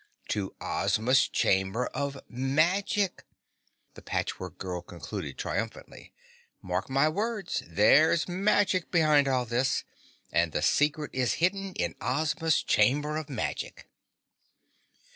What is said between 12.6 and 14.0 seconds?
Chamber of Magic."